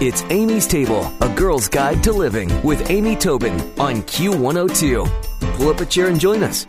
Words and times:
It's 0.00 0.22
Amy's 0.30 0.68
Table, 0.68 1.12
a 1.20 1.28
girl's 1.34 1.66
guide 1.66 2.04
to 2.04 2.12
living 2.12 2.62
with 2.62 2.88
Amy 2.88 3.16
Tobin 3.16 3.54
on 3.80 4.02
Q102. 4.02 5.56
Pull 5.56 5.68
up 5.70 5.80
a 5.80 5.86
chair 5.86 6.06
and 6.06 6.20
join 6.20 6.44
us. 6.44 6.66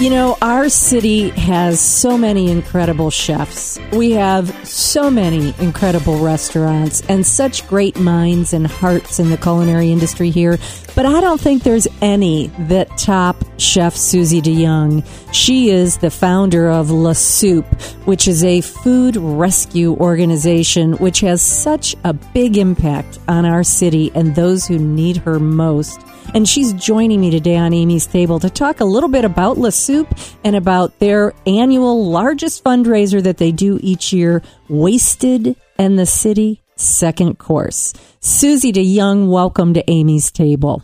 You 0.00 0.10
know, 0.10 0.36
our 0.42 0.68
city 0.68 1.28
has 1.28 1.78
so 1.80 2.18
many 2.18 2.50
incredible 2.50 3.08
chefs. 3.10 3.78
We 3.92 4.10
have 4.10 4.52
so 4.94 5.10
many 5.10 5.52
incredible 5.58 6.20
restaurants 6.20 7.02
and 7.08 7.26
such 7.26 7.66
great 7.66 7.98
minds 7.98 8.52
and 8.52 8.64
hearts 8.64 9.18
in 9.18 9.28
the 9.28 9.36
culinary 9.36 9.90
industry 9.90 10.30
here. 10.30 10.56
But 10.94 11.04
I 11.04 11.20
don't 11.20 11.40
think 11.40 11.64
there's 11.64 11.88
any 12.00 12.46
that 12.68 12.96
top 12.96 13.44
Chef 13.56 13.96
Suzy 13.96 14.40
DeYoung. 14.40 15.04
She 15.32 15.70
is 15.70 15.98
the 15.98 16.12
founder 16.12 16.70
of 16.70 16.92
La 16.92 17.12
Soupe, 17.12 17.74
which 18.06 18.28
is 18.28 18.44
a 18.44 18.60
food 18.60 19.16
rescue 19.16 19.96
organization 19.96 20.92
which 20.98 21.18
has 21.22 21.42
such 21.42 21.96
a 22.04 22.12
big 22.12 22.56
impact 22.56 23.18
on 23.26 23.44
our 23.44 23.64
city 23.64 24.12
and 24.14 24.36
those 24.36 24.64
who 24.64 24.78
need 24.78 25.16
her 25.16 25.40
most. 25.40 25.98
And 26.32 26.48
she's 26.48 26.72
joining 26.72 27.20
me 27.20 27.30
today 27.30 27.56
on 27.56 27.74
Amy's 27.74 28.06
Table 28.06 28.40
to 28.40 28.48
talk 28.48 28.80
a 28.80 28.84
little 28.84 29.08
bit 29.08 29.24
about 29.24 29.58
La 29.58 29.70
Soupe 29.70 30.12
and 30.42 30.56
about 30.56 30.98
their 30.98 31.32
annual 31.46 32.08
largest 32.08 32.64
fundraiser 32.64 33.22
that 33.22 33.36
they 33.36 33.52
do 33.52 33.78
each 33.82 34.12
year, 34.12 34.42
Wasted 34.68 35.56
and 35.78 35.98
the 35.98 36.06
City 36.06 36.62
Second 36.76 37.38
Course. 37.38 37.92
Suzy 38.20 38.72
DeYoung, 38.72 39.28
welcome 39.28 39.74
to 39.74 39.90
Amy's 39.90 40.30
Table. 40.30 40.82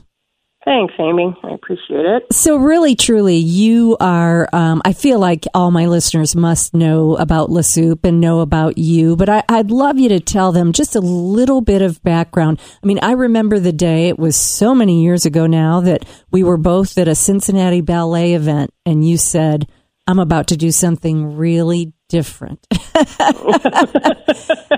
Thanks, 0.65 0.95
Amy. 0.99 1.35
I 1.43 1.57
appreciate 1.71 2.07
it. 2.07 2.33
So, 2.33 2.57
really, 2.57 2.95
truly, 2.95 3.37
you 3.37 3.97
are. 4.01 4.49
Um, 4.53 4.83
I 4.85 4.93
feel 4.93 5.19
like 5.19 5.47
all 5.55 5.71
my 5.71 5.87
listeners 5.87 6.35
must 6.35 6.75
know 6.75 7.17
about 7.17 7.51
La 7.51 7.63
Soupe 7.63 8.05
and 8.05 8.21
know 8.21 8.41
about 8.41 8.79
you, 8.79 9.17
but 9.17 9.29
I, 9.29 9.43
I'd 9.49 9.71
love 9.71 9.99
you 9.99 10.09
to 10.11 10.21
tell 10.21 10.53
them 10.53 10.73
just 10.73 10.97
a 10.97 11.01
little 11.01 11.61
bit 11.61 11.83
of 11.83 12.03
background. 12.03 12.61
I 12.83 12.87
mean, 12.87 12.99
I 13.03 13.13
remember 13.13 13.59
the 13.59 13.73
day, 13.73 14.09
it 14.09 14.19
was 14.19 14.37
so 14.37 14.75
many 14.75 15.03
years 15.03 15.25
ago 15.27 15.47
now, 15.47 15.81
that 15.81 16.05
we 16.31 16.43
were 16.43 16.57
both 16.59 16.99
at 16.99 17.09
a 17.09 17.15
Cincinnati 17.15 17.81
ballet 17.81 18.35
event, 18.35 18.73
and 18.85 19.07
you 19.07 19.17
said, 19.17 19.69
I'm 20.07 20.19
about 20.19 20.49
to 20.49 20.57
do 20.57 20.73
something 20.73 21.37
really 21.37 21.93
different. 22.09 22.67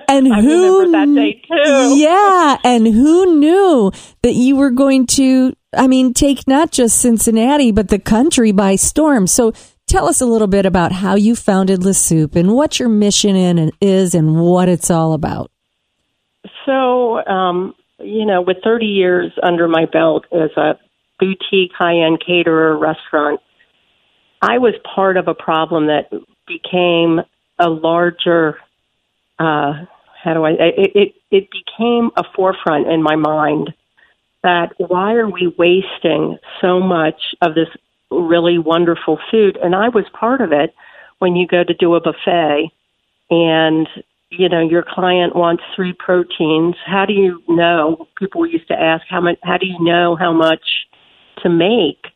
and 0.09 0.27
who 0.27 0.91
that 0.91 1.13
day 1.15 1.41
too. 1.49 1.97
Yeah, 1.97 2.59
and 2.65 2.87
who 2.87 3.39
knew 3.39 3.91
that 4.23 4.35
you 4.35 4.57
were 4.57 4.71
going 4.71 5.07
to 5.07 5.55
I 5.77 5.87
mean 5.87 6.15
take 6.15 6.47
not 6.47 6.71
just 6.71 7.01
Cincinnati 7.01 7.73
but 7.73 7.89
the 7.89 7.99
country 7.99 8.53
by 8.53 8.77
storm. 8.77 9.27
So 9.27 9.53
tell 9.87 10.09
us 10.09 10.21
a 10.21 10.27
little 10.27 10.49
bit 10.49 10.67
about 10.67 10.93
how 10.93 11.15
you 11.15 11.37
founded 11.37 11.85
La 11.85 11.93
Soupe 11.93 12.37
and 12.37 12.53
what 12.53 12.79
your 12.79 12.89
mission 12.89 13.37
in 13.37 13.59
and 13.59 13.73
is 13.81 14.15
and 14.15 14.41
what 14.41 14.69
it's 14.69 14.91
all 14.91 15.13
about. 15.13 15.51
So, 16.67 17.25
um, 17.27 17.75
you 17.99 18.27
know, 18.27 18.43
with 18.43 18.59
30 18.65 18.87
years 18.87 19.33
under 19.43 19.69
my 19.69 19.87
belt 19.87 20.25
as 20.33 20.51
a 20.57 20.79
boutique 21.19 21.73
high-end 21.77 22.23
caterer 22.27 22.77
restaurant, 22.77 23.41
I 24.41 24.59
was 24.59 24.75
part 24.95 25.17
of 25.17 25.29
a 25.29 25.35
problem 25.35 25.87
that 25.87 26.11
became 26.47 27.21
a 27.59 27.69
larger 27.69 28.57
uh, 29.39 29.85
how 30.23 30.35
do 30.35 30.45
I 30.45 30.51
it, 30.51 30.93
it 30.95 31.15
it 31.31 31.49
became 31.51 32.11
a 32.17 32.23
forefront 32.37 32.87
in 32.89 33.03
my 33.03 33.17
mind 33.17 33.73
that 34.43 34.73
why 34.79 35.15
are 35.15 35.29
we 35.29 35.53
wasting 35.59 36.39
so 36.61 36.81
much 36.81 37.35
of 37.41 37.55
this 37.55 37.69
really 38.11 38.59
wonderful 38.59 39.19
food? 39.31 39.59
And 39.63 39.75
I 39.75 39.89
was 39.89 40.05
part 40.19 40.41
of 40.41 40.53
it 40.53 40.75
when 41.19 41.37
you 41.37 41.47
go 41.47 41.63
to 41.63 41.75
do 41.75 41.95
a 41.95 42.01
buffet 42.01 42.71
and 43.31 43.89
you 44.31 44.49
know 44.49 44.61
your 44.61 44.85
client 44.87 45.37
wants 45.37 45.63
three 45.77 45.93
proteins. 45.93 46.75
How 46.85 47.07
do 47.07 47.13
you 47.13 47.43
know? 47.49 48.09
People 48.19 48.47
used 48.47 48.69
to 48.69 48.75
ask 48.75 49.05
how 49.09 49.21
much 49.21 49.39
how 49.43 49.59
do 49.59 49.67
you 49.67 49.79
know 49.81 50.17
how 50.17 50.33
much 50.33 50.87
to 51.43 51.49
make 51.49 52.07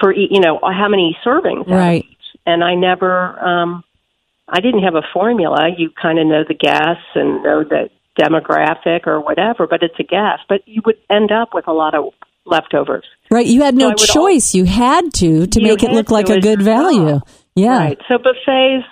for 0.00 0.14
you 0.14 0.40
know 0.40 0.60
how 0.62 0.88
many 0.88 1.16
servings? 1.24 1.66
Right. 1.66 2.06
And 2.46 2.62
I 2.62 2.74
never 2.74 3.38
um 3.44 3.84
I 4.48 4.60
didn't 4.60 4.82
have 4.82 4.94
a 4.94 5.02
formula. 5.12 5.70
You 5.76 5.90
kind 5.90 6.18
of 6.18 6.26
know 6.26 6.44
the 6.46 6.54
guess 6.54 6.98
and 7.14 7.42
know 7.42 7.64
the 7.64 7.90
demographic 8.18 9.06
or 9.06 9.20
whatever, 9.20 9.66
but 9.66 9.82
it's 9.82 9.98
a 9.98 10.04
guess. 10.04 10.38
But 10.48 10.66
you 10.66 10.82
would 10.84 10.96
end 11.10 11.30
up 11.32 11.50
with 11.52 11.66
a 11.68 11.72
lot 11.72 11.94
of 11.94 12.12
leftovers. 12.46 13.04
Right. 13.30 13.46
You 13.46 13.62
had 13.62 13.74
no 13.74 13.94
so 13.96 14.06
choice. 14.06 14.54
All, 14.54 14.60
you 14.60 14.64
had 14.66 15.12
to 15.14 15.46
to 15.46 15.60
make 15.60 15.82
it 15.82 15.90
look 15.90 16.10
like 16.10 16.28
a 16.28 16.40
good 16.40 16.62
value. 16.62 17.20
Yeah. 17.54 17.78
Right. 17.78 17.98
So 18.08 18.18
buffets, 18.18 18.86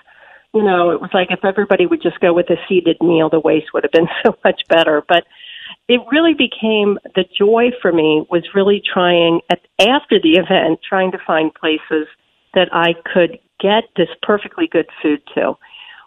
you 0.54 0.62
know, 0.62 0.90
it 0.90 1.00
was 1.00 1.10
like 1.12 1.28
if 1.30 1.44
everybody 1.44 1.86
would 1.86 2.02
just 2.02 2.20
go 2.20 2.32
with 2.32 2.50
a 2.50 2.56
seated 2.68 2.96
meal, 3.00 3.28
the 3.30 3.40
waste 3.40 3.66
would 3.74 3.84
have 3.84 3.92
been 3.92 4.08
so 4.24 4.36
much 4.44 4.62
better. 4.68 5.02
But 5.06 5.24
it 5.88 6.00
really 6.10 6.34
became 6.34 6.98
the 7.14 7.24
joy 7.38 7.70
for 7.80 7.92
me 7.92 8.24
was 8.30 8.44
really 8.54 8.82
trying 8.82 9.40
at, 9.50 9.60
after 9.80 10.20
the 10.22 10.38
event, 10.38 10.80
trying 10.86 11.12
to 11.12 11.18
find 11.26 11.52
places 11.54 12.06
that 12.54 12.68
I 12.72 12.94
could 13.12 13.38
get 13.60 13.84
this 13.96 14.08
perfectly 14.22 14.68
good 14.70 14.86
food 15.02 15.22
to, 15.34 15.54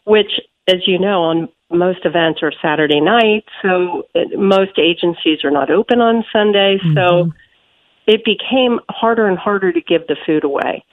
which, 0.06 0.40
as 0.68 0.88
you 0.88 1.00
know, 1.00 1.24
on 1.24 1.50
most 1.72 2.00
events 2.06 2.42
are 2.44 2.52
Saturday 2.62 3.02
night, 3.02 3.46
so 3.62 4.04
it, 4.14 4.38
most 4.40 4.78
agencies 4.80 5.44
are 5.44 5.52
not 5.52 5.70
open 5.72 6.02
on 6.02 6.24
Sunday. 6.32 6.78
Mm-hmm. 6.78 6.96
So 6.96 7.32
it 8.08 8.24
became 8.24 8.80
harder 8.90 9.28
and 9.28 9.38
harder 9.38 9.72
to 9.72 9.82
give 9.82 10.08
the 10.08 10.16
food 10.26 10.44
away. 10.44 10.86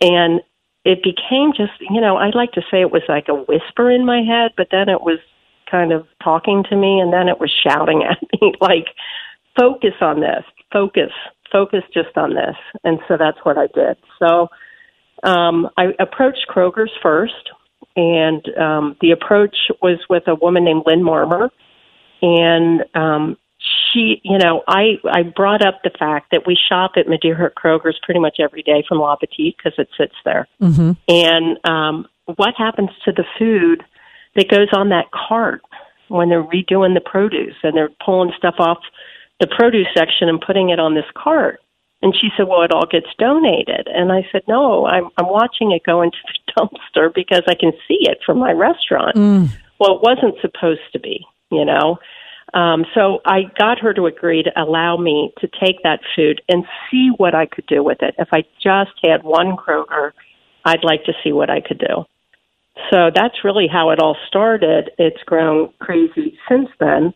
And 0.00 0.40
it 0.84 1.02
became 1.02 1.52
just, 1.54 1.72
you 1.80 2.00
know, 2.00 2.16
I 2.16 2.30
like 2.34 2.52
to 2.52 2.62
say 2.70 2.80
it 2.80 2.92
was 2.92 3.02
like 3.08 3.28
a 3.28 3.34
whisper 3.34 3.90
in 3.90 4.06
my 4.06 4.22
head, 4.22 4.52
but 4.56 4.68
then 4.70 4.88
it 4.88 5.02
was 5.02 5.18
kind 5.70 5.92
of 5.92 6.06
talking 6.22 6.64
to 6.68 6.76
me, 6.76 7.00
and 7.00 7.12
then 7.12 7.28
it 7.28 7.38
was 7.38 7.52
shouting 7.66 8.02
at 8.10 8.18
me, 8.40 8.54
like, 8.60 8.86
focus 9.58 9.94
on 10.00 10.20
this, 10.20 10.44
focus, 10.72 11.12
focus 11.52 11.82
just 11.92 12.16
on 12.16 12.34
this. 12.34 12.56
And 12.84 12.98
so 13.08 13.16
that's 13.18 13.38
what 13.42 13.58
I 13.58 13.66
did. 13.74 13.96
So 14.18 14.48
um, 15.22 15.68
I 15.76 15.88
approached 15.98 16.46
Kroger's 16.48 16.92
first, 17.02 17.50
and 17.96 18.46
um, 18.58 18.96
the 19.00 19.10
approach 19.10 19.56
was 19.82 19.98
with 20.08 20.24
a 20.26 20.34
woman 20.34 20.64
named 20.64 20.82
Lynn 20.86 21.02
Marmer, 21.02 21.50
and 22.22 22.84
um, 22.94 23.36
she, 23.92 24.20
you 24.24 24.38
know, 24.38 24.62
I 24.66 24.98
I 25.10 25.22
brought 25.22 25.64
up 25.64 25.80
the 25.82 25.90
fact 25.98 26.30
that 26.32 26.46
we 26.46 26.56
shop 26.68 26.92
at 26.96 27.08
Madeira 27.08 27.50
Kroger's 27.50 27.98
pretty 28.02 28.20
much 28.20 28.36
every 28.40 28.62
day 28.62 28.84
from 28.88 28.98
La 28.98 29.16
Petite 29.16 29.56
because 29.56 29.78
it 29.78 29.88
sits 29.96 30.14
there, 30.24 30.46
mm-hmm. 30.60 30.92
and 31.08 31.58
um, 31.64 32.06
what 32.36 32.54
happens 32.56 32.90
to 33.04 33.12
the 33.12 33.24
food 33.38 33.82
that 34.36 34.48
goes 34.48 34.68
on 34.72 34.90
that 34.90 35.06
cart 35.10 35.62
when 36.08 36.28
they're 36.28 36.42
redoing 36.42 36.94
the 36.94 37.00
produce 37.04 37.54
and 37.62 37.76
they're 37.76 37.90
pulling 38.04 38.32
stuff 38.36 38.54
off 38.58 38.78
the 39.40 39.46
produce 39.46 39.88
section 39.96 40.28
and 40.28 40.40
putting 40.40 40.70
it 40.70 40.78
on 40.78 40.94
this 40.94 41.04
cart? 41.14 41.60
And 42.02 42.14
she 42.18 42.28
said, 42.36 42.48
"Well, 42.48 42.62
it 42.62 42.72
all 42.72 42.86
gets 42.86 43.08
donated." 43.18 43.86
And 43.86 44.10
I 44.10 44.26
said, 44.32 44.42
"No, 44.48 44.86
I'm 44.86 45.10
I'm 45.16 45.28
watching 45.28 45.72
it 45.72 45.84
go 45.84 46.02
into 46.02 46.18
the 46.26 46.52
dumpster 46.56 47.14
because 47.14 47.42
I 47.46 47.54
can 47.54 47.72
see 47.86 47.98
it 48.00 48.18
from 48.24 48.38
my 48.38 48.52
restaurant." 48.52 49.16
Mm. 49.16 49.50
Well, 49.78 49.96
it 49.96 50.02
wasn't 50.02 50.40
supposed 50.40 50.92
to 50.92 50.98
be, 50.98 51.26
you 51.50 51.64
know. 51.64 51.98
Um, 52.52 52.84
so 52.94 53.20
I 53.24 53.42
got 53.58 53.78
her 53.80 53.94
to 53.94 54.06
agree 54.06 54.42
to 54.42 54.50
allow 54.60 54.96
me 54.96 55.32
to 55.38 55.48
take 55.48 55.82
that 55.84 56.00
food 56.16 56.42
and 56.48 56.64
see 56.90 57.10
what 57.16 57.34
I 57.34 57.46
could 57.46 57.66
do 57.66 57.82
with 57.82 58.02
it. 58.02 58.14
If 58.18 58.28
I 58.32 58.42
just 58.62 58.92
had 59.04 59.22
one 59.22 59.56
Kroger, 59.56 60.12
I'd 60.64 60.84
like 60.84 61.04
to 61.04 61.12
see 61.22 61.32
what 61.32 61.48
I 61.48 61.60
could 61.60 61.78
do. 61.78 62.04
So 62.90 63.10
that's 63.14 63.44
really 63.44 63.68
how 63.70 63.90
it 63.90 64.00
all 64.00 64.16
started. 64.26 64.90
It's 64.98 65.22
grown 65.24 65.72
crazy 65.78 66.38
since 66.48 66.68
then 66.78 67.14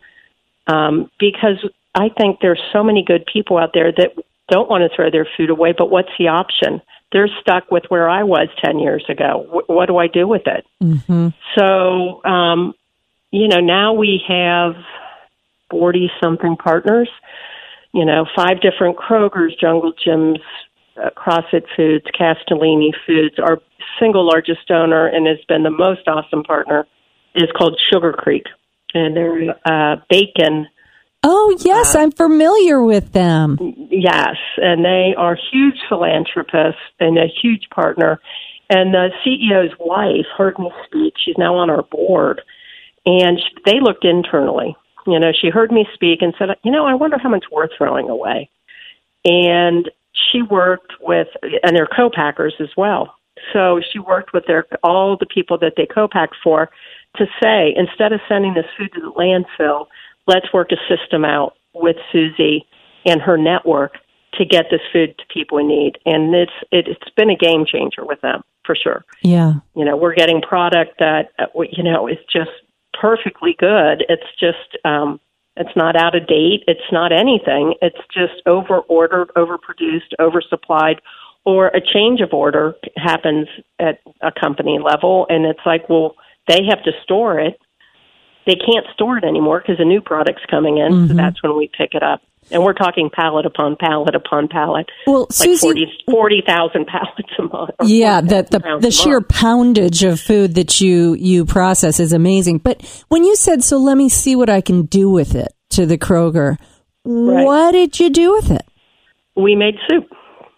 um, 0.67 1.09
because 1.19 1.57
I 1.93 2.09
think 2.17 2.39
there's 2.41 2.61
so 2.71 2.83
many 2.83 3.03
good 3.03 3.25
people 3.31 3.57
out 3.57 3.71
there 3.73 3.91
that 3.91 4.13
don't 4.49 4.69
want 4.69 4.89
to 4.89 4.95
throw 4.95 5.09
their 5.09 5.27
food 5.37 5.49
away, 5.49 5.73
but 5.77 5.89
what's 5.89 6.09
the 6.19 6.27
option? 6.27 6.81
They're 7.11 7.29
stuck 7.41 7.71
with 7.71 7.83
where 7.89 8.09
I 8.09 8.23
was 8.23 8.47
10 8.63 8.79
years 8.79 9.03
ago. 9.09 9.43
W- 9.45 9.65
what 9.67 9.87
do 9.87 9.97
I 9.97 10.07
do 10.07 10.27
with 10.27 10.43
it? 10.45 10.65
Mm-hmm. 10.83 11.29
So, 11.57 12.23
um, 12.25 12.73
you 13.31 13.47
know, 13.47 13.59
now 13.59 13.93
we 13.93 14.21
have 14.27 14.75
40 15.71 16.11
something 16.21 16.57
partners, 16.57 17.09
you 17.93 18.05
know, 18.05 18.25
five 18.35 18.61
different 18.61 18.97
Kroger's, 18.97 19.55
Jungle 19.59 19.93
Jim's, 20.03 20.39
uh, 21.01 21.09
CrossFit 21.17 21.65
Foods, 21.75 22.05
Castellini 22.17 22.91
Foods. 23.05 23.35
Our 23.39 23.61
single 23.99 24.25
largest 24.25 24.67
donor 24.67 25.07
and 25.07 25.27
has 25.27 25.43
been 25.47 25.63
the 25.63 25.71
most 25.71 26.07
awesome 26.07 26.43
partner 26.43 26.87
is 27.33 27.49
called 27.57 27.79
Sugar 27.91 28.13
Creek. 28.13 28.43
And 28.93 29.15
they're 29.15 29.55
uh, 29.65 29.97
bacon 30.09 30.67
Oh, 31.27 31.57
yes, 31.59 31.95
uh, 31.95 31.99
I'm 31.99 32.11
familiar 32.11 32.83
with 32.83 33.11
them. 33.11 33.57
Yes, 33.89 34.35
and 34.57 34.85
they 34.85 35.15
are 35.17 35.35
huge 35.51 35.79
philanthropists 35.89 36.81
and 36.99 37.17
a 37.17 37.25
huge 37.41 37.67
partner. 37.73 38.21
And 38.69 38.93
the 38.93 39.09
CEO's 39.25 39.73
wife 39.79 40.27
heard 40.37 40.59
me 40.59 40.71
speak. 40.85 41.15
She's 41.17 41.37
now 41.37 41.55
on 41.55 41.71
our 41.71 41.81
board. 41.81 42.41
And 43.07 43.41
they 43.65 43.79
looked 43.81 44.05
internally. 44.05 44.75
You 45.07 45.19
know, 45.19 45.31
she 45.39 45.49
heard 45.49 45.71
me 45.71 45.87
speak 45.95 46.21
and 46.21 46.35
said, 46.37 46.49
you 46.63 46.71
know, 46.71 46.85
I 46.85 46.93
wonder 46.93 47.17
how 47.17 47.29
much 47.29 47.45
we're 47.51 47.75
throwing 47.75 48.07
away. 48.07 48.49
And 49.23 49.89
she 50.31 50.43
worked 50.43 50.93
with, 51.01 51.27
and 51.41 51.75
they're 51.75 51.87
co-packers 51.87 52.53
as 52.59 52.69
well. 52.77 53.15
So 53.51 53.81
she 53.91 53.97
worked 53.97 54.31
with 54.31 54.43
their 54.47 54.65
all 54.83 55.17
the 55.19 55.25
people 55.25 55.57
that 55.59 55.73
they 55.75 55.87
co-pack 55.87 56.29
for 56.43 56.69
to 57.17 57.25
say 57.41 57.73
instead 57.75 58.13
of 58.13 58.19
sending 58.29 58.53
this 58.53 58.65
food 58.77 58.91
to 58.93 59.01
the 59.01 59.11
landfill, 59.11 59.87
let's 60.27 60.51
work 60.53 60.69
a 60.71 60.77
system 60.93 61.25
out 61.25 61.53
with 61.73 61.97
Suzy 62.11 62.65
and 63.05 63.21
her 63.21 63.37
network 63.37 63.93
to 64.35 64.45
get 64.45 64.65
this 64.69 64.81
food 64.91 65.15
to 65.17 65.23
people 65.33 65.57
in 65.57 65.67
need. 65.67 65.97
And 66.05 66.33
it's 66.35 66.51
it, 66.71 66.87
it's 66.87 67.13
been 67.15 67.29
a 67.29 67.35
game 67.35 67.65
changer 67.65 68.05
with 68.05 68.21
them 68.21 68.43
for 68.65 68.75
sure. 68.75 69.05
Yeah. 69.21 69.53
You 69.75 69.85
know, 69.85 69.95
we're 69.95 70.15
getting 70.15 70.41
product 70.41 70.99
that 70.99 71.31
uh, 71.39 71.45
you 71.71 71.83
know 71.83 72.07
is 72.07 72.17
just 72.31 72.51
perfectly 72.99 73.55
good. 73.57 74.03
It's 74.09 74.27
just 74.39 74.77
um, 74.85 75.19
it's 75.55 75.75
not 75.75 75.95
out 75.95 76.15
of 76.15 76.27
date. 76.27 76.63
It's 76.67 76.91
not 76.91 77.11
anything. 77.11 77.75
It's 77.81 77.97
just 78.13 78.41
over 78.45 78.79
ordered, 78.79 79.31
overproduced, 79.35 80.13
oversupplied, 80.19 80.99
or 81.45 81.67
a 81.67 81.81
change 81.81 82.21
of 82.21 82.33
order 82.33 82.75
happens 82.97 83.47
at 83.79 83.99
a 84.21 84.31
company 84.31 84.79
level, 84.83 85.27
and 85.29 85.45
it's 85.45 85.65
like, 85.65 85.87
well, 85.89 86.15
they 86.47 86.61
have 86.69 86.83
to 86.83 86.91
store 87.03 87.39
it. 87.39 87.59
They 88.45 88.55
can't 88.55 88.85
store 88.93 89.17
it 89.17 89.23
anymore 89.23 89.59
because 89.59 89.79
a 89.79 89.85
new 89.85 90.01
product's 90.01 90.43
coming 90.49 90.77
in. 90.77 90.91
Mm-hmm. 90.91 91.07
So 91.07 91.13
that's 91.15 91.41
when 91.41 91.57
we 91.57 91.69
pick 91.77 91.93
it 91.93 92.03
up. 92.03 92.21
And 92.51 92.63
we're 92.63 92.73
talking 92.73 93.09
pallet 93.11 93.47
upon 93.47 93.75
pallet 93.75 94.13
upon 94.13 94.47
pallet. 94.49 94.85
Well, 95.07 95.21
like 95.21 95.31
Suzy, 95.33 95.91
40,000 96.11 96.85
pallets 96.87 97.29
a 97.39 97.41
month. 97.41 97.71
Yeah, 97.83 98.21
40,000 98.21 98.27
that 98.29 98.51
the 98.51 98.77
the 98.81 98.91
sheer 98.91 99.15
month. 99.19 99.29
poundage 99.29 100.03
of 100.03 100.19
food 100.19 100.53
that 100.55 100.79
you 100.79 101.15
you 101.15 101.45
process 101.45 101.99
is 101.99 102.13
amazing. 102.13 102.59
But 102.59 102.83
when 103.09 103.23
you 103.23 103.35
said, 103.35 103.63
"So 103.63 103.77
let 103.77 103.97
me 103.97 104.09
see 104.09 104.35
what 104.35 104.49
I 104.51 104.61
can 104.61 104.83
do 104.83 105.09
with 105.09 105.33
it," 105.33 105.53
to 105.71 105.87
the 105.87 105.97
Kroger, 105.97 106.57
Right. 107.03 107.43
what 107.45 107.71
did 107.71 107.99
you 107.99 108.11
do 108.11 108.33
with 108.33 108.51
it? 108.51 108.61
We 109.35 109.55
made 109.55 109.75
soup. 109.89 110.07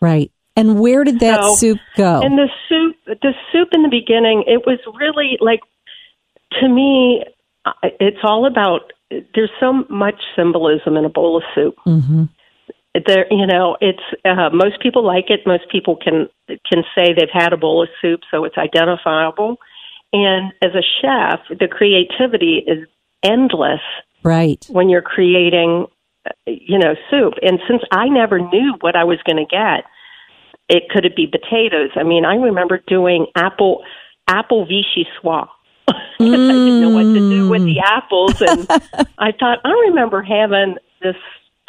Right, 0.02 0.30
and 0.58 0.82
where 0.82 1.06
did 1.06 1.22
that 1.22 1.42
So- 1.42 1.56
soup 1.56 1.78
go? 1.96 2.20
And 2.22 2.38
the 2.38 2.50
soup, 2.68 2.96
the 3.06 3.34
soup 3.54 3.70
in 3.72 3.84
the 3.84 3.90
beginning, 3.90 4.44
it 4.46 4.68
was 4.68 4.80
really 5.00 5.38
like, 5.40 5.62
to 6.60 6.68
me, 6.68 7.24
it's 7.84 8.24
all 8.24 8.46
about. 8.46 8.94
There's 9.10 9.52
so 9.60 9.86
much 9.90 10.22
symbolism 10.36 10.98
in 10.98 11.06
a 11.06 11.10
bowl 11.10 11.38
of 11.38 11.44
soup. 11.56 11.76
hmm 11.84 12.26
There, 13.06 13.26
you 13.32 13.48
know, 13.48 13.78
it's 13.80 14.04
uh, 14.26 14.50
most 14.52 14.82
people 14.82 15.06
like 15.06 15.30
it. 15.30 15.42
Most 15.46 15.70
people 15.72 15.96
can 15.96 16.28
can 16.72 16.84
say 16.96 17.14
they've 17.14 17.30
had 17.32 17.54
a 17.54 17.58
bowl 17.58 17.84
of 17.84 17.90
soup, 18.02 18.22
so 18.32 18.44
it's 18.44 18.58
identifiable. 18.58 19.58
And 20.14 20.54
as 20.62 20.72
a 20.74 20.84
chef, 21.02 21.40
the 21.50 21.68
creativity 21.68 22.64
is 22.66 22.88
endless 23.24 23.82
Right. 24.24 24.66
when 24.70 24.90
you're 24.90 25.02
creating, 25.02 25.86
uh, 26.26 26.32
you 26.46 26.80
know, 26.80 26.96
soup. 27.10 27.34
And 27.42 27.60
since 27.68 27.82
I 27.92 28.08
never 28.08 28.40
knew 28.40 28.76
what 28.82 28.96
I 28.96 29.04
was 29.04 29.20
going 29.26 29.38
to 29.38 29.46
get, 29.46 29.84
it 30.70 30.90
could 30.90 31.06
it 31.06 31.16
be 31.16 31.28
potatoes? 31.28 31.92
I 31.96 32.04
mean, 32.04 32.26
I 32.26 32.36
remember 32.36 32.82
doing 32.88 33.28
apple 33.36 33.84
apple 34.28 34.66
vichyssoise. 34.68 35.48
'Cause 35.88 35.96
I 36.20 36.24
didn't 36.26 36.82
know 36.82 36.90
what 36.90 37.04
to 37.04 37.30
do 37.30 37.50
with 37.50 37.64
the 37.64 37.80
apples, 37.80 38.42
and 38.42 38.68
I 39.20 39.32
thought 39.32 39.60
I 39.64 39.72
remember 39.90 40.22
having 40.22 40.76
this 41.02 41.16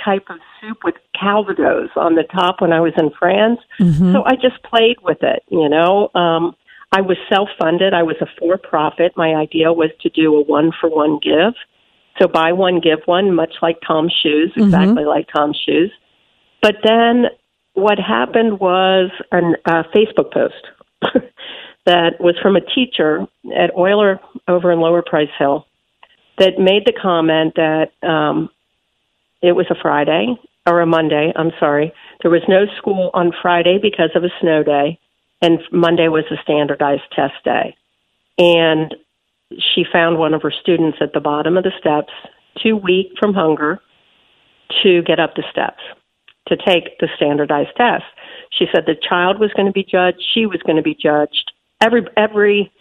type 0.04 0.26
of 0.30 0.38
soup 0.60 0.78
with 0.84 0.94
calvados 1.18 1.90
on 1.96 2.14
the 2.14 2.22
top 2.24 2.60
when 2.60 2.72
I 2.72 2.80
was 2.80 2.92
in 2.96 3.10
France. 3.18 3.60
Mhm. 3.80 4.12
So 4.12 4.22
I 4.24 4.34
just 4.36 4.62
played 4.62 4.96
with 5.02 5.22
it, 5.22 5.42
you 5.48 5.68
know. 5.68 6.10
Um, 6.14 6.54
I 6.92 7.00
was 7.02 7.18
self 7.28 7.48
funded. 7.60 7.92
I 7.94 8.02
was 8.02 8.16
a 8.20 8.26
for 8.38 8.56
profit. 8.56 9.12
My 9.16 9.34
idea 9.34 9.72
was 9.72 9.90
to 10.00 10.08
do 10.08 10.34
a 10.36 10.42
one 10.42 10.72
for 10.80 10.88
one 10.88 11.18
give. 11.22 11.54
So 12.20 12.26
buy 12.26 12.52
one, 12.52 12.80
give 12.80 13.00
one, 13.06 13.34
much 13.34 13.54
like 13.62 13.78
Tom's 13.86 14.12
shoes, 14.22 14.52
exactly 14.56 15.04
like 15.04 15.28
Tom's 15.34 15.60
shoes. 15.64 15.92
But 16.62 16.76
then 16.82 17.26
what 17.74 17.98
happened 17.98 18.58
was 18.58 19.10
an, 19.30 19.54
a 19.66 19.84
Facebook 19.94 20.32
post 20.32 20.66
that 21.86 22.20
was 22.20 22.36
from 22.42 22.56
a 22.56 22.60
teacher 22.60 23.26
at 23.56 23.74
Oyler 23.74 24.20
over 24.46 24.72
in 24.72 24.80
Lower 24.80 25.02
Price 25.02 25.30
Hill 25.38 25.66
that 26.38 26.58
made 26.58 26.84
the 26.86 26.92
comment 26.92 27.54
that 27.56 27.92
um, 28.06 28.50
it 29.42 29.52
was 29.52 29.66
a 29.70 29.74
Friday 29.80 30.36
or 30.66 30.80
a 30.80 30.86
Monday. 30.86 31.32
I'm 31.34 31.52
sorry. 31.58 31.92
There 32.22 32.30
was 32.30 32.42
no 32.48 32.66
school 32.76 33.10
on 33.14 33.32
Friday 33.40 33.78
because 33.80 34.10
of 34.14 34.24
a 34.24 34.30
snow 34.40 34.62
day, 34.62 34.98
and 35.40 35.60
Monday 35.72 36.08
was 36.08 36.24
a 36.30 36.42
standardized 36.42 37.10
test 37.14 37.34
day. 37.44 37.76
And 38.38 38.94
she 39.58 39.84
found 39.90 40.18
one 40.18 40.34
of 40.34 40.42
her 40.42 40.52
students 40.52 40.98
at 41.00 41.12
the 41.12 41.20
bottom 41.20 41.56
of 41.56 41.64
the 41.64 41.72
steps, 41.78 42.12
too 42.62 42.76
weak 42.76 43.12
from 43.18 43.34
hunger 43.34 43.80
to 44.82 45.02
get 45.02 45.18
up 45.18 45.34
the 45.34 45.44
steps 45.50 45.80
to 46.48 46.56
take 46.56 46.98
the 46.98 47.08
standardized 47.16 47.76
test. 47.76 48.04
She 48.50 48.66
said 48.72 48.84
the 48.86 48.96
child 48.96 49.38
was 49.38 49.52
going 49.54 49.66
to 49.66 49.72
be 49.72 49.84
judged, 49.84 50.22
she 50.34 50.46
was 50.46 50.60
going 50.62 50.76
to 50.76 50.82
be 50.82 50.94
judged. 50.94 51.52
Every 51.80 52.02
every 52.16 52.72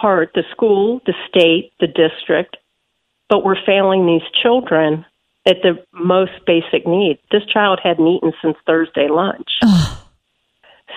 part, 0.00 0.30
the 0.34 0.44
school, 0.52 1.00
the 1.06 1.14
state, 1.28 1.72
the 1.80 1.86
district, 1.86 2.56
but 3.28 3.44
we're 3.44 3.62
failing 3.66 4.06
these 4.06 4.22
children 4.42 5.04
at 5.46 5.56
the 5.62 5.82
most 5.92 6.32
basic 6.46 6.86
need. 6.86 7.18
This 7.30 7.44
child 7.52 7.80
hadn't 7.82 8.06
eaten 8.06 8.32
since 8.42 8.56
Thursday 8.66 9.08
lunch. 9.08 9.48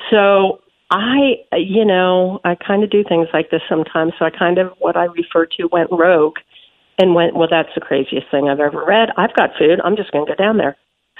So 0.10 0.62
I, 0.92 1.36
you 1.54 1.86
know, 1.86 2.40
I 2.44 2.56
kind 2.56 2.84
of 2.84 2.90
do 2.90 3.04
things 3.08 3.28
like 3.34 3.50
this 3.50 3.62
sometimes. 3.70 4.14
So 4.20 4.26
I 4.26 4.30
kind 4.30 4.58
of, 4.58 4.74
what 4.80 4.98
I 4.98 5.06
refer 5.06 5.46
to, 5.58 5.70
went 5.72 5.90
rogue 5.92 6.36
and 7.00 7.16
went, 7.16 7.36
well, 7.36 7.48
that's 7.50 7.70
the 7.74 7.82
craziest 7.82 8.30
thing 8.30 8.50
I've 8.50 8.60
ever 8.60 8.84
read. 8.86 9.10
I've 9.18 9.34
got 9.36 9.52
food. 9.58 9.80
I'm 9.84 9.96
just 9.96 10.12
going 10.12 10.26
to 10.26 10.32
go 10.32 10.36
down 10.36 10.58
there. 10.58 10.76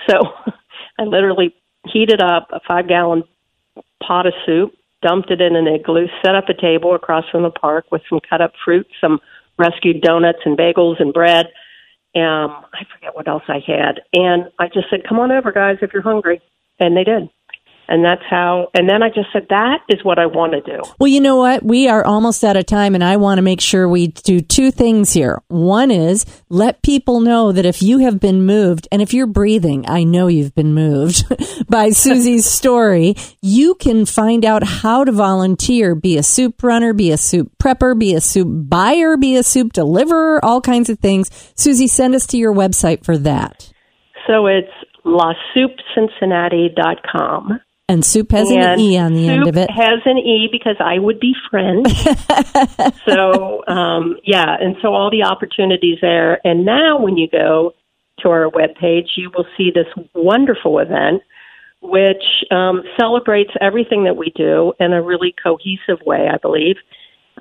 So 0.10 0.18
I 1.00 1.04
literally 1.04 1.56
heated 1.88 2.22
up 2.22 2.50
a 2.52 2.60
five 2.68 2.88
gallon 2.88 3.24
pot 4.06 4.28
of 4.28 4.34
soup, 4.46 4.74
dumped 5.02 5.32
it 5.32 5.42
in 5.42 5.56
an 5.56 5.68
igloo, 5.68 6.08
set 6.24 6.36
up 6.36 6.50
a 6.50 6.54
table 6.54 6.96
across 6.96 7.26
from 7.30 7.44
the 7.44 7.50
park 7.50 7.86
with 7.92 8.02
some 8.10 8.20
cut 8.28 8.42
up 8.42 8.54
fruit, 8.64 8.88
some 9.00 9.20
rescued 9.58 10.02
donuts 10.02 10.40
and 10.46 10.58
bagels 10.58 11.00
and 11.00 11.14
bread. 11.14 11.48
Um, 12.16 12.66
I 12.74 12.84
forget 12.94 13.16
what 13.16 13.28
else 13.28 13.44
I 13.48 13.60
had. 13.66 14.02
And 14.14 14.50
I 14.60 14.68
just 14.68 14.90
said, 14.90 15.02
come 15.08 15.20
on 15.20 15.32
over, 15.32 15.52
guys, 15.52 15.78
if 15.82 15.94
you're 15.94 16.02
hungry. 16.02 16.42
And 16.80 16.98
they 16.98 17.04
did. 17.04 17.30
And 17.92 18.06
that's 18.06 18.24
how, 18.30 18.70
and 18.74 18.90
then 18.90 19.04
I 19.04 19.10
just 19.10 19.28
said, 19.34 19.48
that 19.50 19.80
is 19.90 20.02
what 20.02 20.18
I 20.18 20.26
want 20.26 20.54
to 20.54 20.62
do. 20.62 20.82
Well, 20.98 21.10
you 21.10 21.20
know 21.20 21.36
what? 21.36 21.62
We 21.62 21.90
are 21.90 22.06
almost 22.06 22.42
out 22.42 22.56
of 22.56 22.66
time, 22.66 22.96
and 22.96 23.04
I 23.04 23.18
want 23.18 23.40
to 23.40 23.42
make 23.42 23.60
sure 23.60 23.90
we 23.90 24.08
do 24.08 24.40
two 24.40 24.72
things 24.72 25.12
here. 25.12 25.42
One 25.50 25.92
is 25.92 26.26
let 26.48 26.84
people 26.84 27.20
know 27.20 27.52
that 27.52 27.66
if 27.66 27.82
you 27.82 27.98
have 27.98 28.18
been 28.18 28.46
moved, 28.46 28.88
and 28.94 29.02
if 29.02 29.14
you're 29.14 29.28
breathing, 29.28 29.84
I 29.90 30.06
know 30.06 30.28
you've 30.28 30.56
been 30.56 30.74
moved 30.74 31.26
by 31.70 31.90
Suzy's 31.90 32.46
story, 32.50 33.16
you 33.42 33.76
can 33.76 34.06
find 34.06 34.46
out 34.46 34.64
how 34.64 35.04
to 35.04 35.12
volunteer, 35.12 35.94
be 35.94 36.18
a 36.18 36.24
soup 36.24 36.64
runner, 36.64 36.94
be 36.94 37.12
a 37.12 37.18
soup 37.18 37.52
prepper, 37.62 38.00
be 38.00 38.16
a 38.16 38.22
soup 38.22 38.70
buyer, 38.70 39.18
be 39.18 39.36
a 39.36 39.44
soup 39.44 39.74
deliverer, 39.74 40.40
all 40.46 40.62
kinds 40.62 40.90
of 40.90 41.00
things. 41.00 41.30
Suzy, 41.58 41.88
send 41.88 42.16
us 42.16 42.26
to 42.28 42.38
your 42.38 42.54
website 42.54 43.04
for 43.04 43.18
that. 43.18 43.70
So 44.28 44.48
it's 44.48 44.72
lasoupecincinnati.com. 45.06 47.60
And 47.90 48.06
soup 48.06 48.32
has 48.32 48.50
an 48.50 48.80
E 48.80 48.98
on 48.98 49.14
the 49.14 49.28
end 49.28 49.48
of 49.48 49.58
it. 49.58 49.70
has 49.70 50.00
an 50.06 50.18
E 50.18 50.48
because 50.50 50.78
I 50.80 50.98
would 50.98 51.20
be 51.20 51.34
French. 51.50 51.90
so, 53.06 53.66
um, 53.68 54.16
yeah, 54.24 54.56
and 54.60 54.78
so 54.82 54.94
all 54.94 55.12
the 55.12 55.24
opportunities 55.24 55.98
there. 56.02 56.40
And 56.48 56.66
now 56.66 57.00
when 57.00 57.18
you 57.18 57.28
go 57.30 57.74
to 58.20 58.30
our 58.30 58.50
webpage, 58.50 59.10
you 59.18 59.30
will 59.36 59.46
see 59.58 59.72
this 59.74 59.88
wonderful 60.14 60.80
event 60.80 61.22
which 61.82 62.24
um, 62.52 62.84
celebrates 63.00 63.50
everything 63.60 64.04
that 64.04 64.16
we 64.16 64.32
do 64.36 64.72
in 64.80 64.94
a 64.94 65.02
really 65.02 65.34
cohesive 65.44 66.00
way, 66.06 66.28
I 66.32 66.38
believe. 66.38 66.76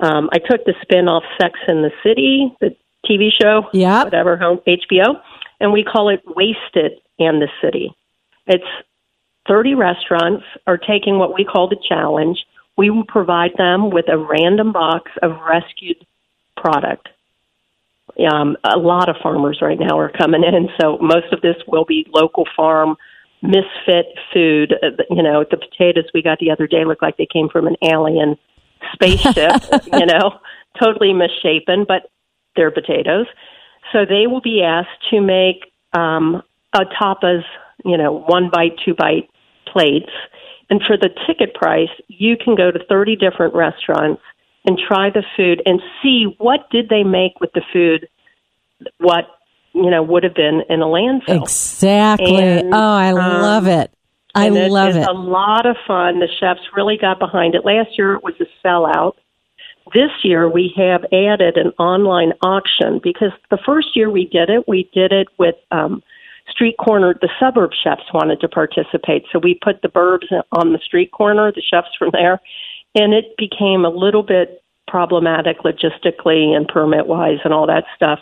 Um, 0.00 0.30
I 0.32 0.38
took 0.38 0.64
the 0.64 0.74
spin 0.82 1.08
off 1.08 1.22
Sex 1.40 1.58
in 1.68 1.82
the 1.82 1.90
City, 2.02 2.50
the 2.60 2.74
TV 3.08 3.28
show, 3.38 3.64
Yep. 3.74 4.04
whatever, 4.06 4.38
home 4.38 4.60
HBO, 4.66 5.20
and 5.60 5.72
we 5.72 5.84
call 5.84 6.08
it 6.08 6.22
Wasted 6.26 6.92
and 7.18 7.42
the 7.42 7.48
City. 7.62 7.94
It's 8.46 8.64
30 9.48 9.74
restaurants 9.74 10.44
are 10.66 10.78
taking 10.78 11.18
what 11.18 11.34
we 11.34 11.44
call 11.44 11.68
the 11.68 11.80
challenge. 11.88 12.44
We 12.76 12.90
will 12.90 13.04
provide 13.04 13.52
them 13.56 13.90
with 13.90 14.06
a 14.08 14.18
random 14.18 14.72
box 14.72 15.10
of 15.22 15.32
rescued 15.48 16.04
product. 16.56 17.08
Um, 18.30 18.56
a 18.64 18.78
lot 18.78 19.08
of 19.08 19.16
farmers 19.22 19.60
right 19.62 19.78
now 19.78 19.98
are 19.98 20.10
coming 20.10 20.42
in, 20.44 20.68
so 20.80 20.98
most 20.98 21.32
of 21.32 21.40
this 21.40 21.56
will 21.66 21.84
be 21.84 22.06
local 22.12 22.44
farm, 22.56 22.96
misfit 23.42 24.06
food. 24.32 24.74
Uh, 24.82 25.02
You 25.10 25.22
know, 25.22 25.44
the 25.48 25.56
potatoes 25.56 26.04
we 26.12 26.22
got 26.22 26.38
the 26.38 26.50
other 26.50 26.66
day 26.66 26.84
look 26.84 27.02
like 27.02 27.16
they 27.16 27.28
came 27.32 27.48
from 27.48 27.66
an 27.66 27.76
alien 27.82 28.36
spaceship, 28.92 29.62
you 29.92 30.06
know, 30.06 30.38
totally 30.80 31.12
misshapen, 31.12 31.84
but 31.86 32.10
they're 32.56 32.70
potatoes. 32.70 33.26
So 33.92 34.04
they 34.04 34.26
will 34.26 34.40
be 34.40 34.62
asked 34.62 35.10
to 35.10 35.20
make 35.20 35.72
um, 35.92 36.42
a 36.74 36.84
tapas, 37.00 37.44
you 37.84 37.96
know, 37.96 38.24
one 38.26 38.50
bite, 38.52 38.78
two 38.84 38.94
bite 38.94 39.28
plates. 39.66 40.10
And 40.68 40.80
for 40.86 40.96
the 40.96 41.10
ticket 41.26 41.54
price, 41.54 41.88
you 42.08 42.36
can 42.36 42.54
go 42.54 42.70
to 42.70 42.78
30 42.88 43.16
different 43.16 43.54
restaurants 43.54 44.22
and 44.64 44.78
try 44.78 45.10
the 45.10 45.24
food 45.36 45.62
and 45.64 45.80
see 46.02 46.34
what 46.38 46.70
did 46.70 46.88
they 46.88 47.02
make 47.02 47.40
with 47.40 47.50
the 47.54 47.62
food, 47.72 48.08
what, 48.98 49.26
you 49.72 49.90
know, 49.90 50.02
would 50.02 50.22
have 50.22 50.34
been 50.34 50.62
in 50.68 50.80
a 50.80 50.86
landfill. 50.86 51.42
Exactly. 51.42 52.36
And, 52.36 52.74
oh, 52.74 52.78
I 52.78 53.10
um, 53.10 53.16
love 53.16 53.66
it. 53.66 53.92
I 54.34 54.46
it 54.46 54.70
love 54.70 54.90
is 54.90 54.96
it. 54.96 55.08
a 55.08 55.12
lot 55.12 55.66
of 55.66 55.76
fun. 55.86 56.20
The 56.20 56.28
chefs 56.38 56.60
really 56.76 56.96
got 56.96 57.18
behind 57.18 57.54
it. 57.54 57.64
Last 57.64 57.98
year 57.98 58.14
it 58.14 58.22
was 58.22 58.34
a 58.40 58.46
sellout. 58.64 59.14
this 59.92 60.10
year 60.22 60.48
we 60.48 60.72
have 60.76 61.04
added 61.12 61.56
an 61.56 61.72
online 61.78 62.32
auction 62.42 63.00
because 63.02 63.32
the 63.50 63.58
first 63.66 63.96
year 63.96 64.08
we 64.08 64.26
did 64.26 64.50
it, 64.50 64.68
we 64.68 64.88
did 64.94 65.12
it 65.12 65.26
with 65.38 65.56
um, 65.72 66.02
street 66.50 66.76
corner. 66.78 67.14
The 67.20 67.30
suburb 67.38 67.70
chefs 67.72 68.12
wanted 68.12 68.40
to 68.40 68.48
participate, 68.48 69.24
so 69.32 69.38
we 69.42 69.58
put 69.62 69.82
the 69.82 69.88
burbs 69.88 70.26
on 70.52 70.72
the 70.72 70.80
street 70.84 71.12
corner, 71.12 71.52
the 71.52 71.62
chefs 71.62 71.88
from 71.98 72.10
there, 72.12 72.40
and 72.94 73.14
it 73.14 73.36
became 73.36 73.84
a 73.84 73.90
little 73.90 74.22
bit 74.22 74.62
problematic 74.88 75.58
logistically 75.58 76.56
and 76.56 76.66
permit 76.66 77.06
wise 77.06 77.38
and 77.44 77.54
all 77.54 77.66
that 77.66 77.84
stuff. 77.94 78.18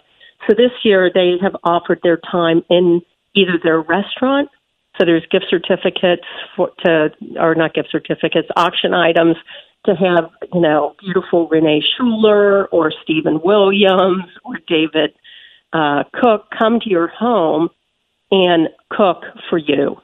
So 0.46 0.54
this 0.54 0.72
year 0.84 1.10
they 1.12 1.36
have 1.42 1.56
offered 1.64 2.00
their 2.02 2.18
time 2.30 2.62
in 2.68 3.00
either 3.34 3.58
their 3.62 3.80
restaurant. 3.80 4.50
So 4.98 5.04
there's 5.04 5.26
gift 5.30 5.46
certificates 5.48 6.26
for 6.56 6.70
to 6.84 7.10
or 7.38 7.54
not 7.54 7.74
gift 7.74 7.88
certificates, 7.90 8.48
auction 8.56 8.94
items 8.94 9.36
to 9.86 9.94
have, 9.94 10.30
you 10.52 10.60
know, 10.60 10.94
beautiful 11.00 11.48
Renee 11.48 11.82
Schuler 11.96 12.66
or 12.66 12.92
Stephen 13.02 13.40
Williams 13.42 14.24
or 14.44 14.58
David 14.66 15.12
uh, 15.72 16.04
Cook 16.14 16.46
come 16.56 16.80
to 16.80 16.90
your 16.90 17.08
home 17.08 17.68
and 18.30 18.68
cook 18.90 19.22
for 19.48 19.58
you. 19.58 19.96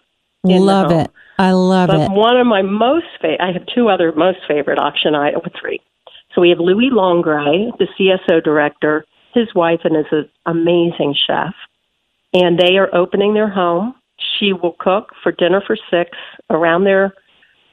Love 0.44 0.90
it. 0.90 1.10
I 1.38 1.52
love 1.52 1.88
but 1.88 2.00
it. 2.00 2.10
one 2.10 2.38
of 2.38 2.46
my 2.46 2.62
most 2.62 3.06
favorite, 3.20 3.40
I 3.40 3.52
have 3.52 3.66
two 3.74 3.88
other 3.88 4.12
most 4.12 4.38
favorite 4.46 4.78
auction 4.78 5.14
items, 5.14 5.42
three. 5.60 5.80
So 6.34 6.40
we 6.40 6.50
have 6.50 6.58
Louis 6.58 6.90
Langrée, 6.92 7.76
the 7.78 7.86
CSO 7.98 8.42
director, 8.42 9.04
his 9.32 9.48
wife, 9.54 9.80
and 9.84 9.96
is 9.96 10.06
an 10.12 10.28
amazing 10.46 11.14
chef. 11.26 11.54
And 12.32 12.58
they 12.58 12.76
are 12.76 12.94
opening 12.94 13.34
their 13.34 13.48
home. 13.48 13.94
She 14.38 14.52
will 14.52 14.76
cook 14.78 15.10
for 15.22 15.32
dinner 15.32 15.62
for 15.64 15.76
six 15.90 16.10
around 16.50 16.84
their 16.84 17.14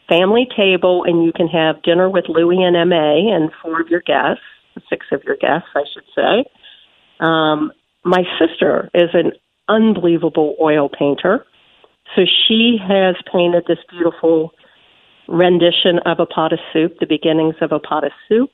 family 0.08 0.48
table, 0.56 1.04
and 1.06 1.24
you 1.24 1.32
can 1.32 1.48
have 1.48 1.82
dinner 1.84 2.10
with 2.10 2.26
Louis 2.28 2.64
and 2.64 2.90
MA 2.90 3.34
and 3.34 3.52
four 3.62 3.82
of 3.82 3.88
your 3.90 4.02
guests, 4.02 4.44
six 4.90 5.06
of 5.12 5.24
your 5.24 5.38
guests, 5.38 5.70
I 5.76 5.84
should 5.94 6.04
say. 6.16 6.46
Um, 7.20 7.72
my 8.04 8.24
sister 8.40 8.90
is 8.94 9.10
an 9.14 9.32
unbelievable 9.72 10.56
oil 10.62 10.90
painter. 10.90 11.46
So 12.16 12.24
she 12.26 12.78
has 12.82 13.16
painted 13.32 13.64
this 13.68 13.78
beautiful 13.90 14.52
rendition 15.28 16.00
of 16.06 16.20
a 16.20 16.26
pot 16.26 16.52
of 16.52 16.60
soup, 16.74 16.98
the 17.00 17.06
beginnings 17.06 17.56
of 17.62 17.72
a 17.72 17.80
pot 17.80 18.04
of 18.04 18.12
soup. 18.28 18.50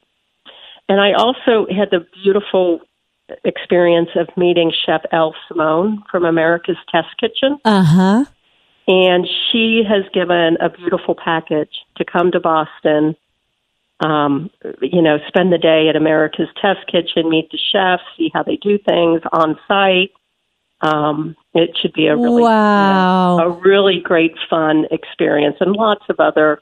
And 0.88 1.02
I 1.02 1.14
also 1.14 1.66
had 1.70 1.90
the 1.92 2.06
beautiful 2.24 2.82
experience 3.44 4.10
of 4.16 4.30
meeting 4.38 4.72
Chef 4.86 5.02
Elle 5.12 5.36
Simone 5.48 6.04
from 6.10 6.24
America's 6.24 6.78
Test 6.92 7.10
Kitchen. 7.20 7.58
Uh 7.66 7.84
huh. 7.84 8.26
And 8.88 9.28
she 9.52 9.84
has 9.88 10.04
given 10.14 10.58
a 10.62 10.70
beautiful 10.70 11.14
package 11.16 11.74
to 11.98 12.06
come 12.06 12.32
to 12.32 12.40
Boston, 12.40 13.18
um, 14.00 14.50
you 14.82 15.02
know, 15.02 15.18
spend 15.28 15.52
the 15.52 15.58
day 15.58 15.90
at 15.90 15.98
America's 15.98 16.48
Test 16.62 16.86
Kitchen, 16.90 17.30
meet 17.30 17.50
the 17.52 17.58
chefs, 17.58 18.04
see 18.18 18.32
how 18.34 18.44
they 18.44 18.56
do 18.56 18.78
things 18.78 19.22
on 19.34 19.60
site. 19.68 20.12
Um, 20.82 21.36
it 21.54 21.72
should 21.82 21.94
be 21.94 22.08
a 22.08 22.16
really, 22.16 22.44
wow. 22.44 23.38
you 23.38 23.44
know, 23.44 23.52
a 23.52 23.60
really 23.62 24.00
great 24.04 24.34
fun 24.50 24.86
experience 24.92 25.56
and 25.60 25.72
lots 25.76 26.04
of 26.10 26.20
other 26.20 26.62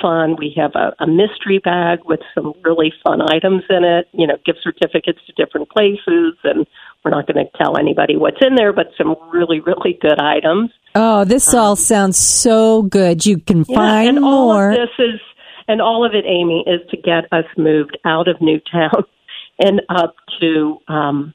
fun. 0.00 0.36
We 0.38 0.54
have 0.56 0.72
a, 0.74 0.94
a 1.02 1.06
mystery 1.06 1.58
bag 1.62 2.00
with 2.04 2.20
some 2.34 2.52
really 2.62 2.92
fun 3.04 3.20
items 3.22 3.62
in 3.68 3.84
it, 3.84 4.08
you 4.12 4.26
know, 4.26 4.36
gift 4.44 4.60
certificates 4.62 5.18
to 5.26 5.32
different 5.32 5.68
places. 5.70 6.34
And 6.44 6.66
we're 7.04 7.10
not 7.10 7.26
going 7.26 7.44
to 7.44 7.58
tell 7.58 7.76
anybody 7.76 8.16
what's 8.16 8.38
in 8.40 8.54
there, 8.54 8.72
but 8.72 8.88
some 8.96 9.14
really, 9.32 9.60
really 9.60 9.98
good 10.00 10.20
items. 10.20 10.70
Oh, 10.94 11.24
this 11.24 11.52
all 11.54 11.76
sounds 11.76 12.18
so 12.18 12.82
good. 12.82 13.24
You 13.26 13.38
can 13.38 13.64
Yeah, 13.68 13.76
find 13.76 14.08
and 14.16 14.24
all 14.24 14.52
more. 14.52 14.70
of 14.70 14.76
this 14.76 15.06
is, 15.06 15.20
and 15.68 15.80
all 15.80 16.04
of 16.04 16.14
it, 16.14 16.24
Amy, 16.26 16.64
is 16.66 16.80
to 16.90 16.96
get 16.96 17.24
us 17.32 17.44
moved 17.56 17.98
out 18.04 18.28
of 18.28 18.40
Newtown 18.40 19.04
and 19.58 19.82
up 19.88 20.14
to 20.40 20.78
um, 20.88 21.34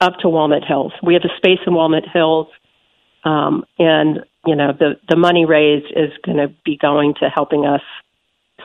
up 0.00 0.14
to 0.22 0.28
Walnut 0.28 0.62
Hills. 0.66 0.92
We 1.02 1.14
have 1.14 1.22
a 1.24 1.36
space 1.36 1.58
in 1.66 1.74
Walnut 1.74 2.04
Hills, 2.12 2.48
um, 3.24 3.64
and 3.78 4.20
you 4.46 4.56
know 4.56 4.72
the 4.78 4.96
the 5.08 5.16
money 5.16 5.44
raised 5.46 5.86
is 5.90 6.12
going 6.24 6.38
to 6.38 6.48
be 6.64 6.76
going 6.76 7.14
to 7.20 7.28
helping 7.34 7.64
us 7.66 7.80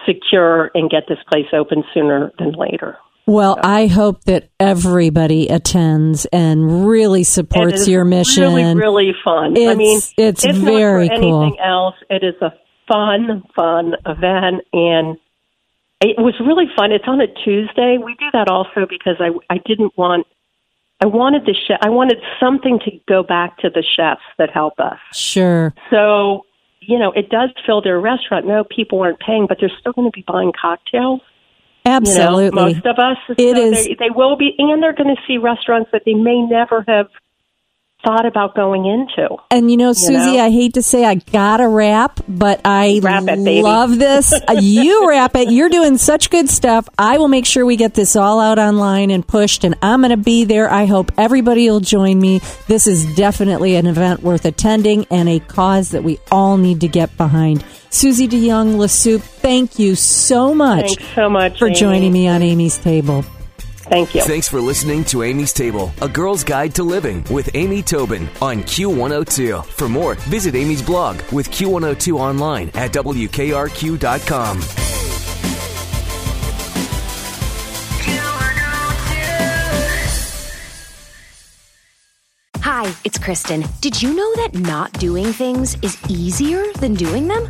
secure 0.05 0.71
and 0.73 0.89
get 0.89 1.03
this 1.07 1.19
place 1.31 1.45
open 1.53 1.83
sooner 1.93 2.31
than 2.39 2.53
later. 2.53 2.97
Well, 3.27 3.57
I 3.63 3.85
hope 3.87 4.23
that 4.23 4.49
everybody 4.59 5.47
attends 5.47 6.25
and 6.25 6.87
really 6.87 7.23
supports 7.23 7.87
your 7.87 8.03
mission. 8.03 8.43
Really, 8.43 8.75
really 8.75 9.11
fun. 9.23 9.55
I 9.57 9.61
It's- 9.61 9.77
mean, 9.77 9.99
it's 10.17 10.43
if 10.43 10.55
very 10.55 11.07
not 11.07 11.15
for 11.17 11.21
cool. 11.21 11.41
anything 11.43 11.59
else, 11.59 11.95
it 12.09 12.23
is 12.23 12.35
a 12.41 12.51
fun, 12.91 13.43
fun 13.55 13.93
event, 14.05 14.63
and 14.73 15.17
it 16.01 16.17
was 16.17 16.33
really 16.39 16.65
fun. 16.75 16.91
It's 16.91 17.07
on 17.07 17.21
a 17.21 17.27
Tuesday. 17.27 17.97
We 18.03 18.15
do 18.15 18.25
that 18.33 18.49
also 18.49 18.87
because 18.89 19.17
I 19.19 19.29
I 19.53 19.59
didn't 19.65 19.95
want. 19.97 20.25
I 21.01 21.07
wanted 21.07 21.45
the 21.45 21.55
chef. 21.67 21.79
I 21.81 21.89
wanted 21.89 22.19
something 22.39 22.79
to 22.85 22.91
go 23.07 23.23
back 23.23 23.57
to 23.59 23.69
the 23.69 23.83
chefs 23.95 24.21
that 24.37 24.51
help 24.51 24.79
us. 24.79 24.99
Sure. 25.13 25.73
So, 25.89 26.45
you 26.79 26.99
know, 26.99 27.11
it 27.11 27.29
does 27.29 27.49
fill 27.65 27.81
their 27.81 27.99
restaurant. 27.99 28.45
No, 28.45 28.63
people 28.63 29.01
aren't 29.01 29.19
paying, 29.19 29.47
but 29.47 29.57
they're 29.59 29.71
still 29.79 29.93
going 29.93 30.11
to 30.11 30.15
be 30.15 30.23
buying 30.27 30.51
cocktails. 30.59 31.21
Absolutely. 31.85 32.45
You 32.45 32.51
know, 32.51 32.73
most 32.73 32.85
of 32.85 32.99
us. 32.99 33.17
It 33.37 33.55
so 33.55 33.63
is- 33.63 33.85
They, 33.85 33.95
they 33.95 34.09
will 34.13 34.37
be, 34.37 34.53
and 34.59 34.81
they're 34.83 34.93
going 34.93 35.15
to 35.15 35.21
see 35.27 35.37
restaurants 35.37 35.89
that 35.91 36.03
they 36.05 36.13
may 36.13 36.41
never 36.41 36.85
have 36.87 37.07
thought 38.03 38.25
about 38.25 38.55
going 38.55 38.85
into. 38.85 39.35
And 39.49 39.69
you 39.69 39.77
know, 39.77 39.93
Suzy, 39.93 40.37
know? 40.37 40.43
I 40.45 40.49
hate 40.49 40.73
to 40.75 40.81
say 40.81 41.05
I 41.05 41.15
gotta 41.15 41.67
rap, 41.67 42.19
but 42.27 42.61
I 42.65 42.99
Wrap 43.03 43.23
it, 43.23 43.43
baby. 43.43 43.61
love 43.61 43.97
this. 43.97 44.33
Uh, 44.47 44.53
you 44.59 45.07
rap 45.07 45.35
it. 45.35 45.51
You're 45.51 45.69
doing 45.69 45.97
such 45.97 46.29
good 46.29 46.49
stuff. 46.49 46.89
I 46.97 47.17
will 47.19 47.27
make 47.27 47.45
sure 47.45 47.65
we 47.65 47.75
get 47.75 47.93
this 47.93 48.15
all 48.15 48.39
out 48.39 48.57
online 48.59 49.11
and 49.11 49.25
pushed, 49.25 49.63
and 49.63 49.75
I'm 49.81 50.01
going 50.01 50.09
to 50.09 50.17
be 50.17 50.45
there. 50.45 50.69
I 50.69 50.85
hope 50.85 51.11
everybody 51.17 51.69
will 51.69 51.79
join 51.79 52.19
me. 52.19 52.39
This 52.67 52.87
is 52.87 53.15
definitely 53.15 53.75
an 53.75 53.85
event 53.87 54.23
worth 54.23 54.45
attending 54.45 55.05
and 55.11 55.29
a 55.29 55.39
cause 55.39 55.91
that 55.91 56.03
we 56.03 56.19
all 56.31 56.57
need 56.57 56.81
to 56.81 56.87
get 56.87 57.15
behind. 57.17 57.63
Suzy 57.91 58.27
DeYoung 58.27 58.75
LaSoupe, 58.77 59.21
thank 59.21 59.77
you 59.77 59.95
so 59.95 60.53
much 60.55 60.95
Thanks 60.95 61.15
so 61.15 61.29
much 61.29 61.59
for 61.59 61.67
Amy. 61.67 61.75
joining 61.75 62.11
me 62.13 62.27
on 62.27 62.41
Amy's 62.41 62.77
Table. 62.77 63.23
Thank 63.91 64.15
you. 64.15 64.21
Thanks 64.21 64.47
for 64.47 64.61
listening 64.61 65.03
to 65.05 65.21
Amy's 65.21 65.51
Table, 65.51 65.91
a 66.01 66.07
girl's 66.07 66.45
guide 66.45 66.73
to 66.75 66.83
living 66.83 67.25
with 67.29 67.49
Amy 67.55 67.81
Tobin 67.81 68.29
on 68.41 68.63
Q102. 68.63 69.65
For 69.65 69.89
more, 69.89 70.15
visit 70.29 70.55
Amy's 70.55 70.81
blog 70.81 71.21
with 71.33 71.51
Q102 71.51 72.17
online 72.17 72.69
at 72.69 72.93
WKRQ.com. 72.93 74.61
Hi, 82.61 82.95
it's 83.03 83.17
Kristen. 83.17 83.65
Did 83.81 84.01
you 84.01 84.13
know 84.13 84.35
that 84.37 84.53
not 84.53 84.93
doing 84.93 85.33
things 85.33 85.75
is 85.81 85.97
easier 86.09 86.63
than 86.79 86.93
doing 86.93 87.27
them? 87.27 87.49